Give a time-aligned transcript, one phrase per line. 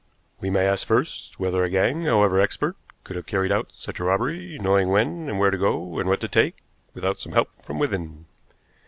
[0.39, 4.03] We may ask first, whether a gang, however expert, could have carried out such a
[4.03, 6.63] robbery, knowing when and where to go and what to take,
[6.95, 8.25] without some help from within.